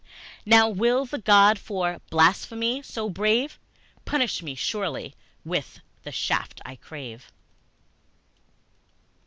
[0.47, 3.59] (Now will the god, for blasphemy so brave,
[4.03, 5.13] Punish me, surely,
[5.45, 7.31] with the shaft I crave!)